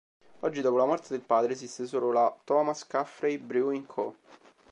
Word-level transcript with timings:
Oggi 0.39 0.61
dopo 0.61 0.77
la 0.77 0.85
morte 0.85 1.09
del 1.09 1.21
padre 1.21 1.53
esiste 1.53 1.85
solo 1.85 2.11
la 2.11 2.35
"Thomas 2.43 2.87
Caffrey 2.87 3.37
Brewing 3.37 3.85
Co. 3.85 4.15